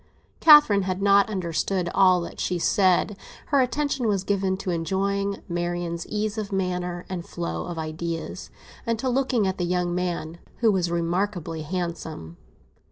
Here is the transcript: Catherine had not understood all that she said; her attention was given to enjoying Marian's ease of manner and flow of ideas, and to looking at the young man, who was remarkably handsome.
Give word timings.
Catherine 0.39 0.81
had 0.81 0.99
not 0.99 1.29
understood 1.29 1.91
all 1.93 2.21
that 2.21 2.39
she 2.39 2.57
said; 2.57 3.15
her 3.49 3.61
attention 3.61 4.07
was 4.07 4.23
given 4.23 4.57
to 4.57 4.71
enjoying 4.71 5.43
Marian's 5.47 6.07
ease 6.07 6.39
of 6.39 6.51
manner 6.51 7.05
and 7.07 7.23
flow 7.23 7.65
of 7.67 7.77
ideas, 7.77 8.49
and 8.83 8.97
to 8.97 9.07
looking 9.07 9.45
at 9.45 9.59
the 9.59 9.63
young 9.63 9.93
man, 9.93 10.39
who 10.57 10.71
was 10.71 10.89
remarkably 10.89 11.61
handsome. 11.61 12.37